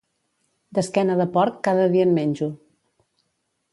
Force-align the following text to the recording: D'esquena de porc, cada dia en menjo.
D'esquena 0.77 1.17
de 1.21 1.27
porc, 1.37 1.59
cada 1.69 1.85
dia 1.97 2.07
en 2.09 2.17
menjo. 2.21 2.49